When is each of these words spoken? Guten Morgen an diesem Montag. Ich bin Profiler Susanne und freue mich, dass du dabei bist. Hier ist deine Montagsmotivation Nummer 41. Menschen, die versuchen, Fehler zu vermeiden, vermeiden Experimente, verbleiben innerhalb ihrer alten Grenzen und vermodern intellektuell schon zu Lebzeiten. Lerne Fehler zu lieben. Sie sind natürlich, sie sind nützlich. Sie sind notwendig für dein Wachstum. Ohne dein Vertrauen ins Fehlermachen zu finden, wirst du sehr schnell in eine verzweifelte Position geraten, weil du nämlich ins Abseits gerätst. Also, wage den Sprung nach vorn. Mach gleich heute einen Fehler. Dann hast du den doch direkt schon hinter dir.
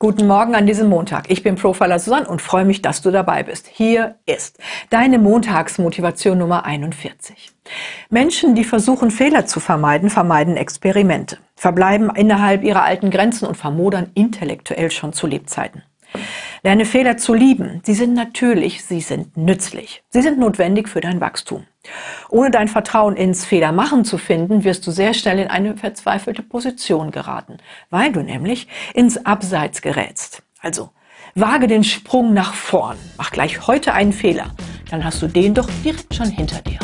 Guten 0.00 0.28
Morgen 0.28 0.54
an 0.54 0.64
diesem 0.64 0.88
Montag. 0.88 1.28
Ich 1.28 1.42
bin 1.42 1.56
Profiler 1.56 1.98
Susanne 1.98 2.28
und 2.28 2.40
freue 2.40 2.64
mich, 2.64 2.82
dass 2.82 3.02
du 3.02 3.10
dabei 3.10 3.42
bist. 3.42 3.66
Hier 3.66 4.14
ist 4.26 4.56
deine 4.90 5.18
Montagsmotivation 5.18 6.38
Nummer 6.38 6.64
41. 6.64 7.50
Menschen, 8.08 8.54
die 8.54 8.62
versuchen, 8.62 9.10
Fehler 9.10 9.46
zu 9.46 9.58
vermeiden, 9.58 10.08
vermeiden 10.08 10.56
Experimente, 10.56 11.38
verbleiben 11.56 12.12
innerhalb 12.14 12.62
ihrer 12.62 12.84
alten 12.84 13.10
Grenzen 13.10 13.48
und 13.48 13.56
vermodern 13.56 14.12
intellektuell 14.14 14.92
schon 14.92 15.12
zu 15.12 15.26
Lebzeiten. 15.26 15.82
Lerne 16.62 16.84
Fehler 16.84 17.16
zu 17.16 17.34
lieben. 17.34 17.80
Sie 17.84 17.94
sind 17.94 18.14
natürlich, 18.14 18.84
sie 18.84 19.00
sind 19.00 19.36
nützlich. 19.36 20.02
Sie 20.10 20.22
sind 20.22 20.38
notwendig 20.38 20.88
für 20.88 21.00
dein 21.00 21.20
Wachstum. 21.20 21.64
Ohne 22.28 22.50
dein 22.50 22.68
Vertrauen 22.68 23.16
ins 23.16 23.44
Fehlermachen 23.44 24.04
zu 24.04 24.18
finden, 24.18 24.64
wirst 24.64 24.86
du 24.86 24.90
sehr 24.90 25.14
schnell 25.14 25.38
in 25.38 25.48
eine 25.48 25.76
verzweifelte 25.76 26.42
Position 26.42 27.10
geraten, 27.10 27.58
weil 27.90 28.12
du 28.12 28.22
nämlich 28.22 28.68
ins 28.94 29.24
Abseits 29.24 29.82
gerätst. 29.82 30.42
Also, 30.60 30.90
wage 31.34 31.68
den 31.68 31.84
Sprung 31.84 32.34
nach 32.34 32.54
vorn. 32.54 32.98
Mach 33.16 33.30
gleich 33.30 33.66
heute 33.66 33.94
einen 33.94 34.12
Fehler. 34.12 34.50
Dann 34.90 35.04
hast 35.04 35.22
du 35.22 35.28
den 35.28 35.54
doch 35.54 35.68
direkt 35.84 36.14
schon 36.14 36.30
hinter 36.30 36.60
dir. 36.62 36.78